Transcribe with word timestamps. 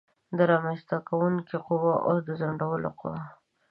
رامنځته 0.51 0.97
کوونکې 1.09 1.57
قوه 1.67 1.93
او 2.07 2.15
د 2.25 2.27
ځنډولو 2.39 2.89
قوه 2.99 3.21